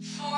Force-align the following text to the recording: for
for 0.00 0.29